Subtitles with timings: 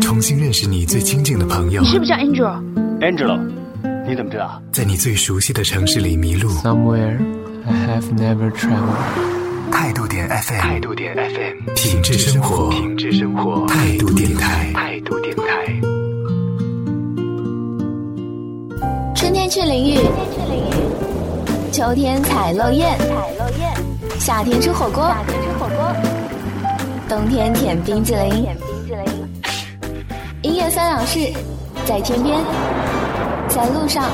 [0.00, 1.82] 重新认识你最亲近的朋友。
[1.82, 3.38] 你是不是叫 Angel？Angelo，
[4.06, 4.60] 你怎么知道？
[4.72, 6.50] 在你最熟悉的城市里迷路。
[6.50, 7.18] Somewhere
[7.66, 9.70] I have never traveled。
[9.70, 15.42] 态度点 FM，态度点 FM，品质生活，品质生活，态度电台，态度电台。
[19.14, 19.98] 春天去淋雨，
[21.70, 22.96] 秋天采落叶，
[24.18, 25.14] 夏天吃火锅，
[27.08, 28.46] 冬天舔冰激凌。
[30.42, 31.30] 音乐三两事，
[31.84, 32.40] 在天边，
[33.46, 34.04] 在路上，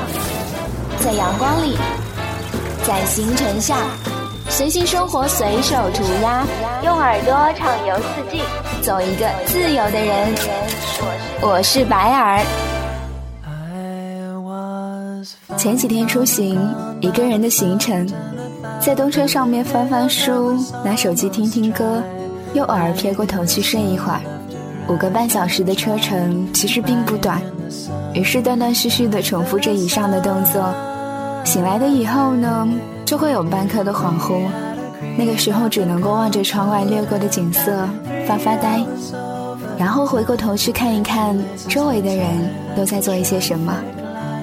[0.99, 1.77] 在阳光里，
[2.85, 3.77] 在星辰下，
[4.49, 6.45] 随性生活，随手涂鸦，
[6.83, 8.43] 用耳朵畅游四季，
[8.83, 10.35] 做一个自由的人。
[11.41, 12.43] 我是白尔。
[15.57, 16.61] 前几天出行，
[17.01, 18.05] 一个人的行程，
[18.81, 22.03] 在动车上面翻翻书，拿手机听听歌，
[22.53, 24.21] 又偶尔撇过头去睡一会儿。
[24.89, 27.41] 五个半小时的车程其实并不短，
[28.15, 30.73] 于是断断续续的重复着以上的动作。
[31.45, 32.69] 醒来的以后呢，
[33.05, 34.43] 就会有半刻的恍惚，
[35.19, 37.89] 那个时候只能够望着窗外掠过的景色
[38.29, 38.81] 发发呆，
[39.77, 41.37] 然后回过头去看一看
[41.69, 42.27] 周围的人
[42.77, 43.75] 都在做一些什么。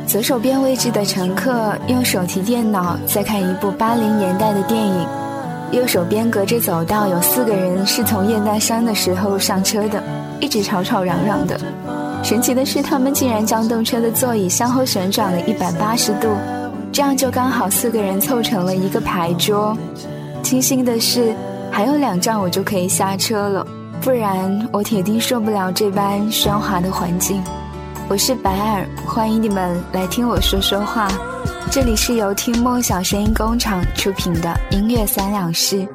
[0.05, 5.07] 左手边位置的乘客用手提电脑在看一部八零年代的电影，
[5.71, 10.03] 右手边隔着走道有四个人是从雁荡山的时候上车的。
[10.43, 11.57] 一直吵吵嚷嚷的，
[12.21, 16.27] 神奇的是，他们竟然将动车的座椅向后旋转了一百八十度，
[16.91, 19.73] 这样就刚好四个人凑成了一个牌桌。
[20.43, 21.33] 庆幸的是，
[21.71, 23.65] 还有两站我就可以下车了，
[24.01, 27.41] 不然我铁定受不了这般喧哗的环境。
[28.09, 31.07] 我是白尔，欢迎你们来听我说说话。
[31.71, 35.87] 这里是由听梦想声音工厂出品的音乐三两事。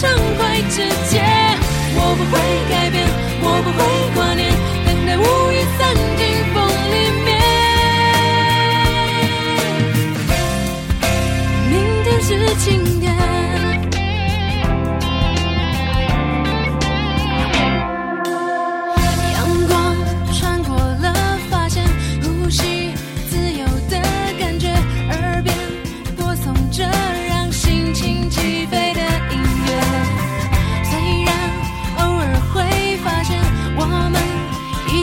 [0.00, 1.27] 畅快之间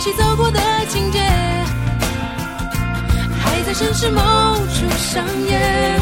[0.06, 1.18] 起走过的情节，
[3.42, 4.22] 还在城市某
[4.68, 6.00] 处上演。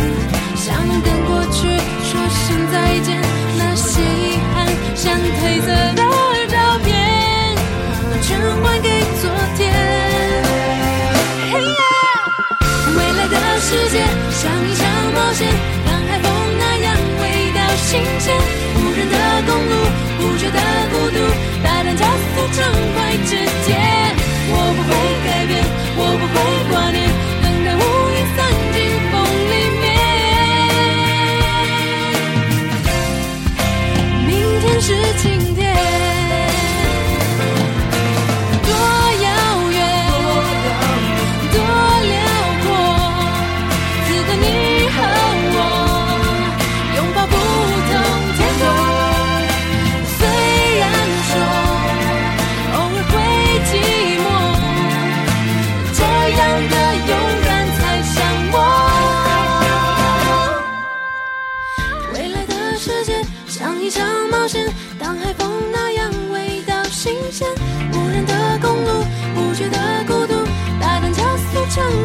[0.58, 1.66] 想跟过去
[2.04, 3.22] 说声再见，
[3.58, 6.04] 那些遗憾像褪色的
[6.50, 7.56] 照片，
[8.22, 8.90] 全还给
[9.22, 9.72] 昨天。
[12.98, 14.84] 未来的世界像一场
[15.14, 15.48] 冒险，
[17.84, 18.34] 心间。
[18.76, 19.74] 无人的公路，
[20.18, 20.60] 不觉得
[20.92, 21.18] 孤独，
[21.64, 22.64] 大胆加速，畅
[22.96, 23.36] 快之
[23.66, 23.70] 间。
[24.50, 24.92] 我不会
[25.26, 25.52] 改变，
[25.98, 26.36] 我不会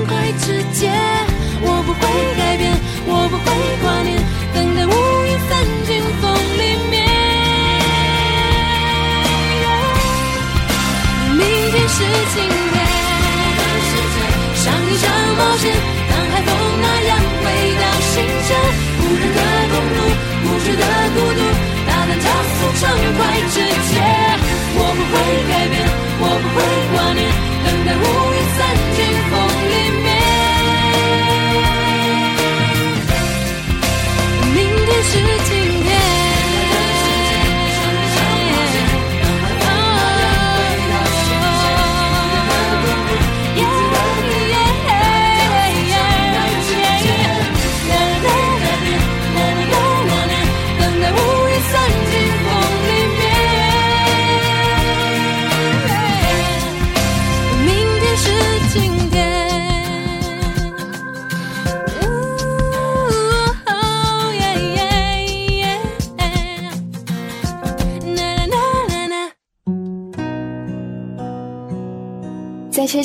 [0.09, 0.89] 快直接，
[1.61, 2.01] 我不会
[2.41, 2.73] 改变，
[3.05, 3.47] 我不会
[3.85, 4.17] 挂念，
[4.55, 4.93] 等待乌
[5.29, 5.51] 云散
[5.85, 6.97] 尽，风里面。
[11.37, 11.99] 明天是
[12.33, 12.41] 晴
[12.73, 12.75] 天，
[14.57, 15.05] 上一场
[15.37, 15.77] 冒险，
[16.09, 16.49] 当海风
[16.81, 17.11] 那样
[17.45, 17.47] 味
[17.77, 18.49] 道新鲜。
[18.97, 20.01] 无人的公路，
[20.41, 21.41] 无知的孤独，
[21.85, 23.21] 大胆加速，畅快
[23.53, 23.93] 直接。
[24.73, 25.15] 我不会
[25.53, 25.85] 改变，
[26.21, 26.59] 我不会
[26.97, 27.29] 挂念，
[27.61, 28.03] 等待乌
[28.33, 28.59] 云散
[28.97, 28.99] 尽。
[35.11, 35.88] 至今天。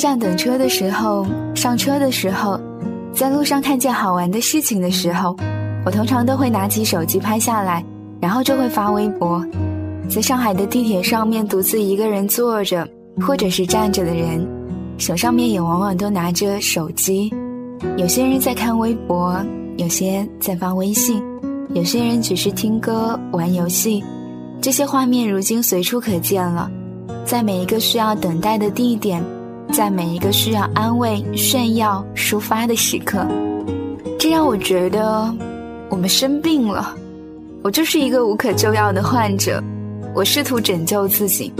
[0.04, 2.60] 站等车的时候，上车的时候，
[3.14, 5.34] 在路上看见好玩的事情的时候，
[5.82, 7.82] 我通常都会拿起手机拍下来，
[8.20, 9.42] 然后就会发微博。
[10.06, 12.86] 在上海的地铁上面，独自一个人坐着
[13.26, 14.46] 或者是站着的人，
[14.98, 17.32] 手上面也往往都拿着手机。
[17.96, 19.42] 有些人在看微博，
[19.78, 21.22] 有些在发微信，
[21.72, 24.04] 有些人只是听歌、玩游戏。
[24.60, 26.70] 这些画面如今随处可见了，
[27.24, 29.24] 在每一个需要等待的地点，
[29.74, 33.26] 在每一个需要安慰、炫耀、抒发的时刻，
[34.16, 35.34] 这让我觉得
[35.90, 36.94] 我们生病了。
[37.60, 39.60] 我就是一个无可救药的患者。
[40.14, 41.52] 我试图拯救自己，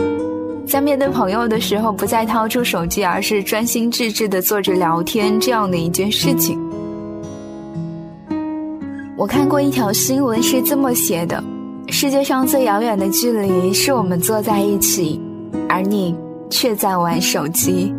[0.65, 6.57] 在面对朋友的时候，不再掏出手机，而是专心致志地坐着聊天，这样的一件事情。
[9.17, 11.43] 我看过一条新闻，是这么写的：
[11.89, 15.19] 世界上最遥远的距离，是我们坐在一起，
[15.67, 16.15] 而你
[16.49, 17.93] 却在玩手机。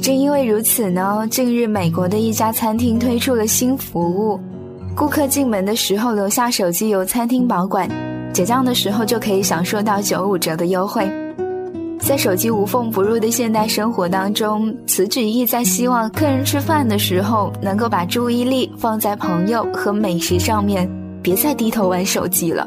[0.00, 4.40] 正因为如此呢，近日美国的一家餐厅推出了新服务，
[4.96, 7.88] 顾客进门的时候留下手机，由餐厅保管。
[8.32, 11.10] 结账的时候就可以享受到九五折的优惠。
[11.98, 20.88] 在手机无缝不入的现代生活当中，此举意在希望客人吃饭的时候能够把注意力放在朋友和美食上面，
[21.20, 22.66] 别再低头玩手机了。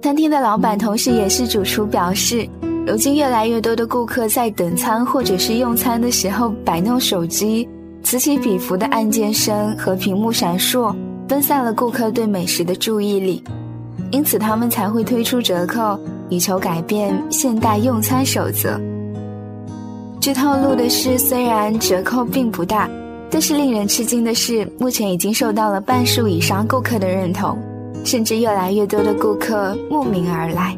[0.00, 2.48] 餐厅的老板同时也是主厨表示，
[2.84, 7.68] 如今越来越多的顾客在等餐或者是用餐的时候摆弄手机，
[8.02, 10.92] 此起彼伏的按键声和屏幕闪烁，
[11.28, 13.42] 分散了顾客对美食的注意力。
[14.10, 15.96] 因此，他们才会推出折扣，
[16.28, 18.78] 以求改变现代用餐守则。
[20.20, 22.90] 据透露的是，虽然折扣并不大，
[23.30, 27.56] 但是令人吃惊的是，目前已经受到了半数以上顾客的认同，
[28.04, 30.76] 甚至越来越多的顾客慕名而来。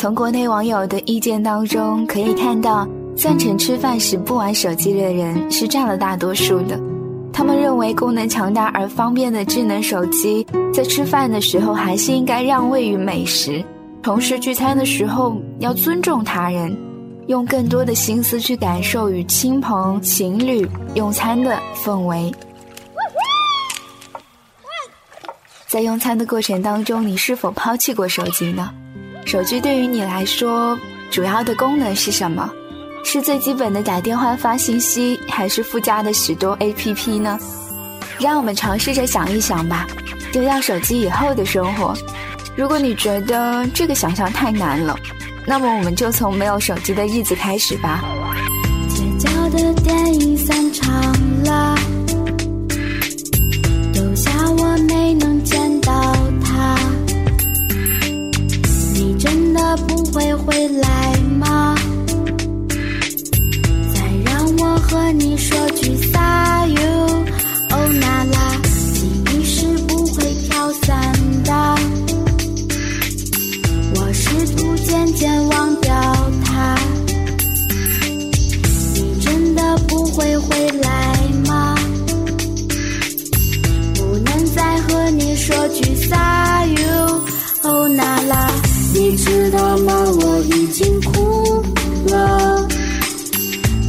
[0.00, 6.78] 从国内网友的意见当中可以看到，赞成吃饭时不玩手机的人是占了大多数的。
[7.32, 13.60] 他们认为，功能强大而方便的智能手机，在吃饭的时候还是应该让位于美食；
[14.00, 16.76] 同时，聚餐的时候要尊重他人，
[17.26, 20.64] 用更多的心思去感受与亲朋、情侣
[20.94, 22.32] 用餐的氛围。
[25.66, 28.70] 在用餐的过程当中，你是否抛弃过手机呢？
[29.28, 30.74] 手机对于你来说，
[31.10, 32.50] 主要的功能是什么？
[33.04, 37.38] 是最基本的打电话发信息，还是附加的许多 APP 呢？
[38.18, 39.86] 让我们尝试着想一想吧，
[40.32, 41.94] 丢掉手机以后的生活。
[42.56, 44.96] 如果你觉得这个想象太难了，
[45.46, 48.02] 那么我们就从没有手机的日子开始吧。
[48.88, 50.90] 街角的电影散场
[51.44, 51.76] 了，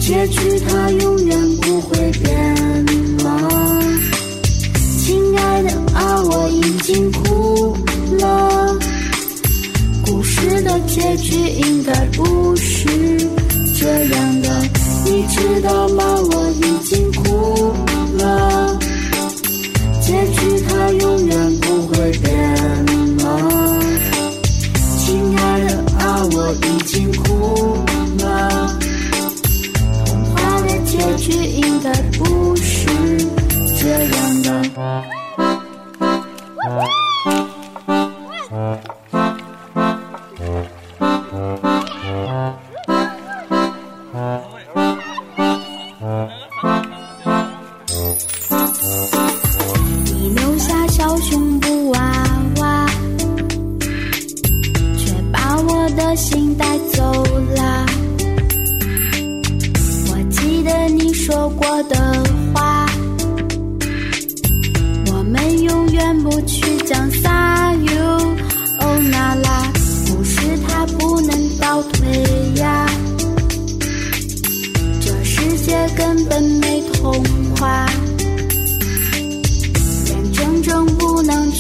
[0.10, 2.36] 结局它永远不会变
[3.24, 3.48] 吗，
[4.98, 7.78] 亲爱的啊，我已经哭
[8.18, 8.76] 了。
[10.08, 12.88] 故事的结局应该不是
[13.78, 14.64] 这样的，
[15.06, 16.04] 你知道吗？
[16.32, 16.79] 我已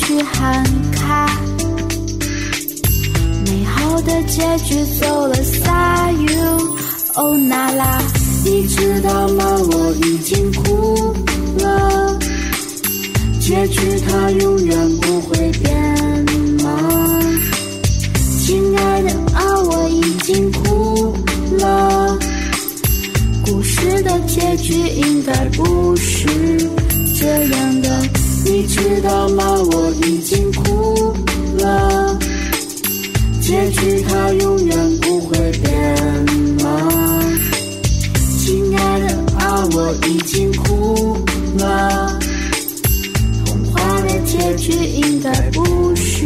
[0.09, 1.29] 去喊卡，
[3.45, 6.75] 美好的结局走了撒 you。
[7.13, 8.01] 哦，那拉。
[8.43, 9.45] 你知道吗？
[9.71, 11.13] 我已经哭
[11.59, 12.17] 了，
[13.39, 15.71] 结局它永远不会变
[16.63, 17.21] 吗？
[18.39, 21.15] 亲爱的啊，我已经哭
[21.59, 22.17] 了，
[23.45, 26.27] 故事的结局应该不是
[27.19, 27.98] 这样的，
[28.61, 29.53] 你知道吗？
[29.71, 31.15] 我已经哭
[31.59, 32.19] 了，
[33.41, 35.71] 结局它永远不会变
[36.61, 36.89] 吗？
[38.37, 41.17] 亲爱的啊，我已经哭
[41.57, 42.19] 了，
[43.45, 46.25] 童话的结局应该不是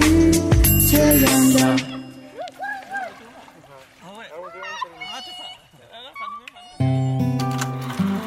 [0.90, 1.78] 这样的。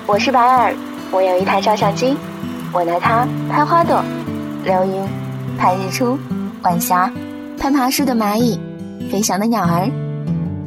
[0.06, 0.72] 我是白尔，
[1.10, 2.16] 我有一台照相机，
[2.76, 4.04] 我拿它拍花朵、
[4.62, 5.02] 流云、
[5.56, 6.18] 拍日出、
[6.60, 7.10] 晚霞、
[7.58, 8.60] 拍爬树的蚂蚁、
[9.10, 9.90] 飞翔的鸟儿。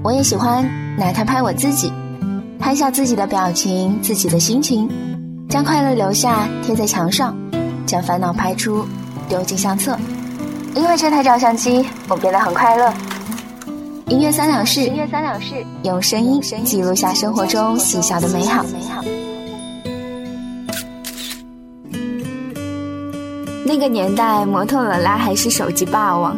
[0.03, 1.93] 我也喜欢拿它拍我自己，
[2.57, 4.89] 拍下自己的表情、自己的心情，
[5.49, 7.37] 将快乐留下贴在墙上，
[7.85, 8.87] 将烦恼拍出
[9.27, 9.95] 丢进相册。
[10.73, 12.91] 因为这台照相机，我变得很快乐。
[14.07, 18.65] 音乐三两事，音乐三两事，用声音记录下生活中细小的美好。
[23.69, 26.35] 那个年代，摩托罗拉还是手机霸王，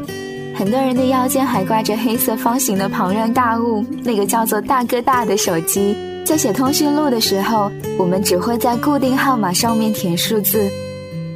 [0.53, 5.95] 很多人的腰间还挂着黑色方形的庞然大物，那个叫做大哥大的手机。
[6.25, 10.69] 在写通讯录的时候，我们只会在固定号码上面填数字。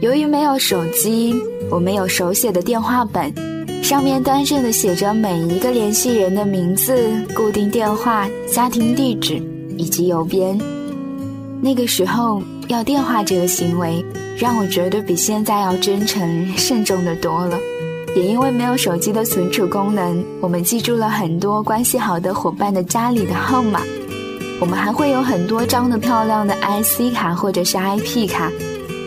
[0.02, 1.34] 由于没有手机，
[1.72, 3.34] 我们有手写的电话本，
[3.82, 6.94] 上面端正的写着每一个联系人的名字、
[7.34, 9.42] 固定电话、家庭地址
[9.78, 10.60] 以及邮编。
[11.62, 14.04] 那个时候要电话这个行为，
[14.38, 17.58] 让我觉得比现在要真诚慎重的多了。
[18.16, 23.82] 也因为没有手机的存储功能，我们记住了很多关系好的伙伴的家里的号码。
[24.62, 28.50] 我们还会有很多张的漂亮的 IC 卡或者是 IP 卡，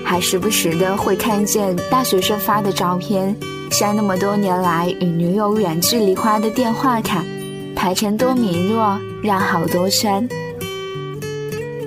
[0.05, 3.35] 还时不时的会看见大学生发的照片，
[3.71, 7.25] 晒那么多年来与女友远距离花的电话卡，
[7.75, 10.29] 排成多米诺，绕好多圈。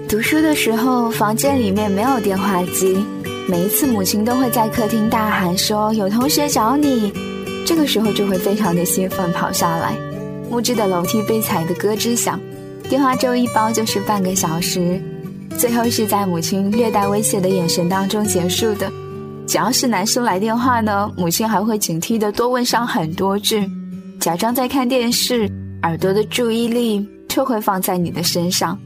[0.09, 3.05] 读书的时候，房间里面没有电话机，
[3.47, 7.11] 每一次母亲都会在客厅大喊说：“有同学找你。”
[7.65, 9.95] 这个时候就会非常的兴奋跑下来。
[10.49, 12.39] 木质的楼梯被踩得咯吱响，
[12.89, 15.01] 电话粥一包就是半个小时，
[15.57, 18.91] 最后是在母亲略带威胁的眼神当中结束的。
[19.47, 23.69] 只要是男生来电话呢，母亲还会警惕的多问上很多句，
[24.19, 25.49] 假装在看电视，
[25.83, 28.77] 耳朵的注意力就会放在你的身上。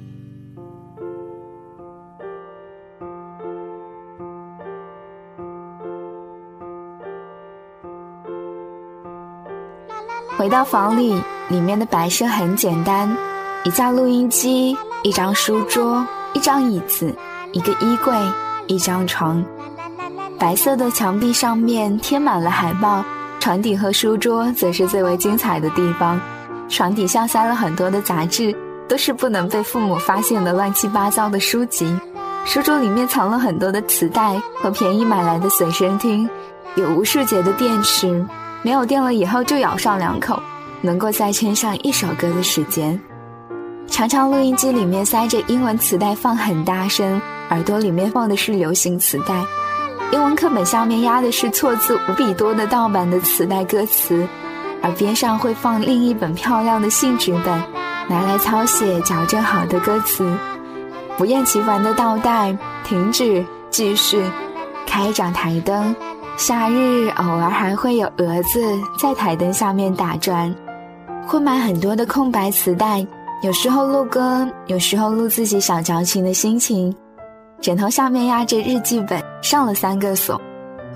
[10.37, 13.15] 回到房里，里面的摆设很简单：
[13.63, 17.15] 一架录音机、一张书桌、一张椅子、
[17.53, 18.13] 一个衣柜、
[18.67, 19.43] 一张床。
[20.37, 23.01] 白色的墙壁上面贴满了海报，
[23.39, 26.19] 床底和书桌则是最为精彩的地方。
[26.67, 28.53] 床底下塞了很多的杂志，
[28.89, 31.97] 都是不能被父母发现的乱七八糟的书籍。
[32.43, 36.29] 书桌里面藏了很多的磁带和便宜买来的随身听，
[36.75, 38.25] 有无数节的电池。
[38.65, 40.41] 没有电了以后就咬上两口，
[40.81, 42.99] 能够再撑上一首歌的时间。
[43.85, 49.45] 常常录音机里面塞着英文磁带放很大声，耳朵里面放的是流行磁带。
[50.11, 54.27] 英文课本下面压的是错字无比多的盗版的磁带歌词，
[54.81, 57.61] 而边上会放另一本漂亮的信纸本，
[58.09, 60.27] 拿来抄写矫正好的歌词。
[61.19, 64.23] 不厌其烦的倒带，停止，继续，
[64.87, 65.95] 开一盏台灯。
[66.37, 68.59] 夏日偶尔还会有蛾子
[68.99, 70.53] 在台灯下面打转，
[71.25, 73.05] 会买很多的空白磁带，
[73.41, 76.93] 有时候录歌，有时候录自己小矫情的心情。
[77.61, 80.39] 枕头下面压着日记本，上了三个锁，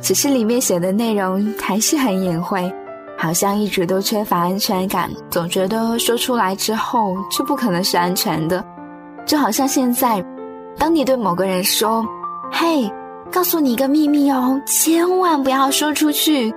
[0.02, 2.70] 只是里面写的内容还是很隐晦，
[3.18, 8.64] 好像一直都缺乏安全感，总觉得说出来之后就不可能是安全的，
[9.26, 10.24] 就好像现在，
[10.78, 12.06] 当你对某个人说
[12.52, 12.92] ：“嘿。”
[13.32, 16.54] 告诉你一个秘密哦，千万不要说出去。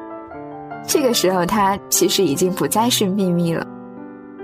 [0.87, 3.67] 这个时候，它其实已经不再是秘密了。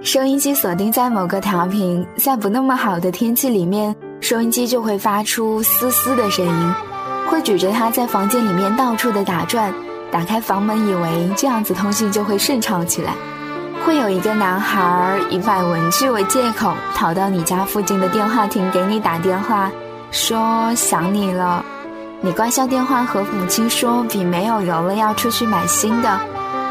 [0.03, 6.75] 收音机锁定在某个调频，在不那么好的天气里面，收音机就会发出嘶嘶的声音，
[7.29, 9.73] 会举着它在房间里面到处的打转。
[10.11, 13.15] 打开房门，以为这样子通信就会顺畅起来。
[13.85, 19.71] 会有一个男孩以买文具为借口，跑到你家附近的电话亭给你打电话，
[20.11, 21.65] 说想你了。
[22.21, 26.19] 你挂下电话，和母亲说笔没有油了，要出去买新的。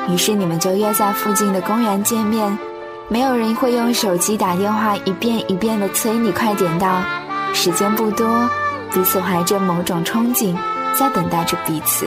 [0.09, 2.57] 于是你们就约在附近的公园见面。
[3.07, 7.01] 没有人会用手机打电话一遍一遍的催你快点到。
[7.53, 8.27] 时间不多，
[8.91, 10.53] 彼此怀着某种憧憬，
[10.93, 12.05] 在等待着彼此。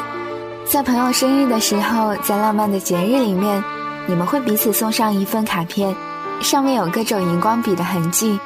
[0.66, 3.64] 在朋友生日的时候，在浪漫的节日里面，
[4.06, 5.97] 你们会彼此送上一份卡片，
[6.42, 8.38] 上面有各种荧光笔的痕迹。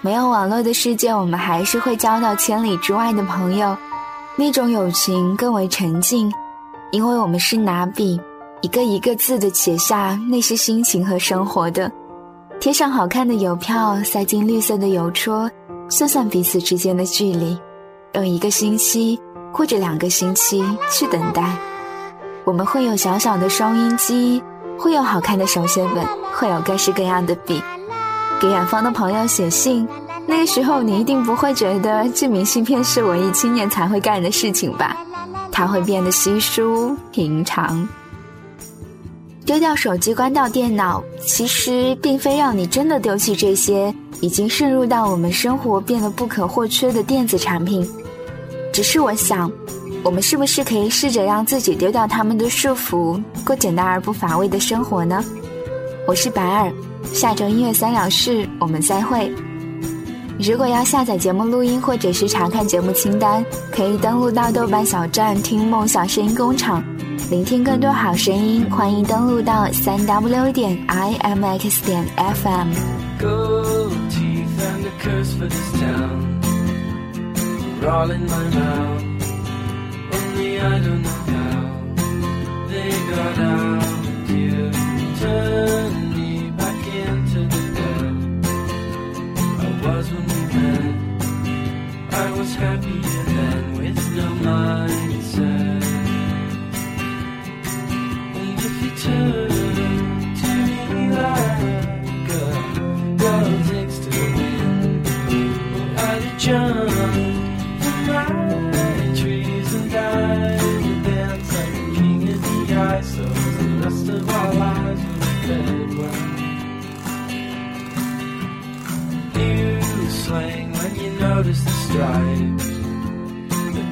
[0.00, 3.76] 没有网络的世界，我们还是会交到千里之外的朋友，
[4.38, 6.30] 那种友情更为沉静，
[6.92, 8.20] 因为我们是拿笔
[8.60, 11.90] 一个一个字的写下那些心情和生活的，
[12.60, 15.50] 贴上好看的邮票，塞进绿色的邮戳。
[15.88, 17.56] 算算彼此之间的距离，
[18.14, 19.16] 用一个星期
[19.52, 21.56] 或者两个星期去等待。
[22.44, 24.42] 我们会有小小的收音机，
[24.76, 27.62] 会有好看的手写本，会有各式各样的笔。
[28.40, 29.86] 给远方的朋友写信，
[30.26, 34.96] 那个时候你一定不会觉得寄明信片是文艺青年才会干的事情吧？
[35.52, 37.88] 它会变得稀疏平常。
[39.44, 43.94] 丢掉手机，关掉电脑，其实并非让你真的丢弃这些。
[44.22, 47.86] 已经渗入到我们生活变得不可或缺的电子产品，
[48.72, 49.52] 只是我想，
[50.02, 55.22] 我们是不是可以试着让自己丢掉他们的束缚，过简单而不乏味的生活呢？
[56.08, 56.72] 我是白尔，
[57.12, 59.30] 下周音乐三两事，我们再会。
[60.38, 66.84] 如果要下载节目录音或者是查看节目清单，可以登录到豆瓣小站听梦想声音工厂，
[67.30, 68.68] 聆听更多好声音。
[68.70, 72.68] 欢迎登录到三 w 点 i m x 点 f m。
[74.86, 76.40] a curse for this town.
[77.80, 79.02] We're all in my mouth.
[80.12, 81.55] Only I don't know how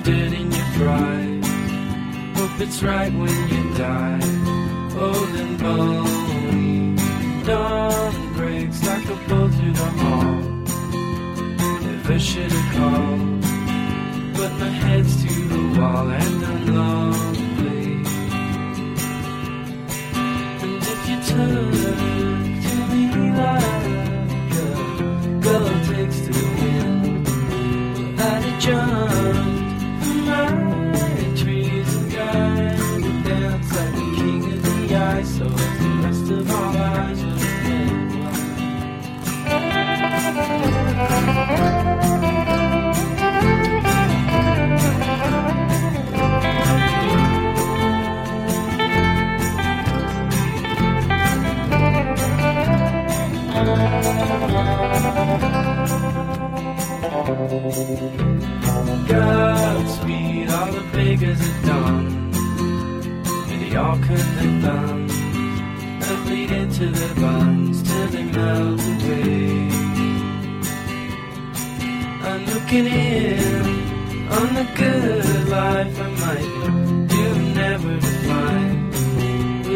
[0.04, 1.48] dirt in your fries.
[2.38, 4.20] Hope it's right when you die,
[5.04, 6.96] old and bony.
[7.44, 10.54] Dawn breaks like a bull through the hall
[12.04, 13.40] never should have called.
[14.36, 17.92] But my head's to the wall and I'm lonely.
[20.62, 21.72] And if you turn
[22.66, 23.02] to me
[23.40, 23.64] like
[24.52, 27.28] a girl takes to the wind,
[28.20, 28.62] I'd have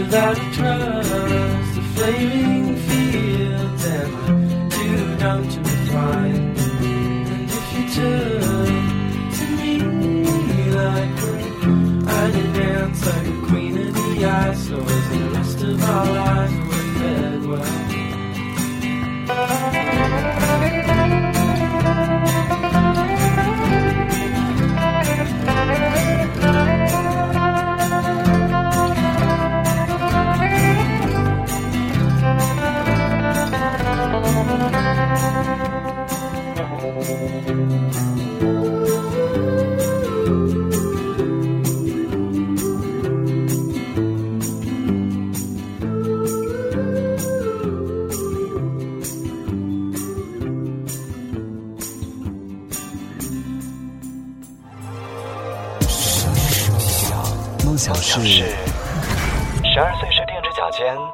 [0.08, 9.44] without trust, the flaming fields and too dumb to find And if you turn to
[9.58, 9.74] me
[10.80, 11.16] like
[12.08, 16.06] I did dance like a queen of the ice, so as the rest of our
[16.06, 16.67] lives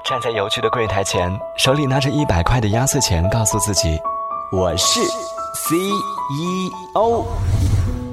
[0.04, 3.98] 站在邮局的柜台前，手里拿着一百块的压岁钱，告诉自己
[4.52, 5.00] ：“我是
[5.64, 7.24] CEO。”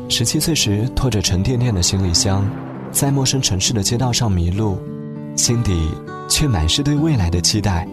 [0.07, 2.49] 十七岁时拖着沉甸甸的行李箱，
[2.93, 4.81] 在陌生城市的街道上迷路，
[5.35, 5.91] 心底
[6.29, 7.85] 却满是对未来的期待。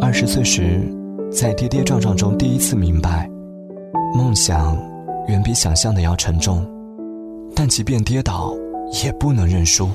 [0.00, 0.80] 二十岁时，
[1.32, 3.28] 在跌跌撞撞中第一次明白，
[4.14, 4.78] 梦想
[5.26, 6.64] 远比想象的要沉重，
[7.52, 8.54] 但即便跌倒，
[9.02, 9.90] 也不能认输。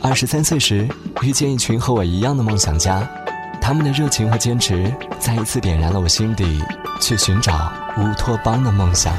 [0.00, 0.88] 二十三岁时，
[1.22, 3.06] 遇见一群和我一样的梦想家，
[3.60, 6.62] 他们的热情和坚持再一次点燃了我心底
[7.00, 9.12] 去寻找乌托邦的梦想。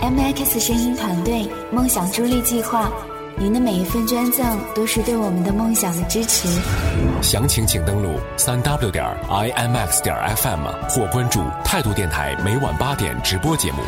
[0.00, 2.90] M X 声音团队梦想助力计划，
[3.36, 6.48] 您的每一份捐赠都是对我们的梦想的支持。
[7.20, 13.78] 详情请登录三 w 点 i m x 点 f m 或关注态度电台每晚八点直播节目。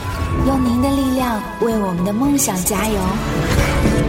[0.47, 4.04] 用您的力量为我们的梦想加油。